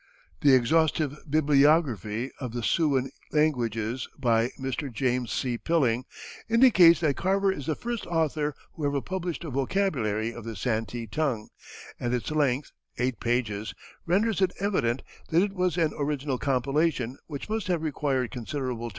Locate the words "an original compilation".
15.77-17.19